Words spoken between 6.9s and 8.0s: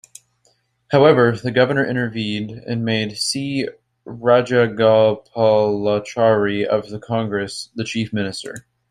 Congress the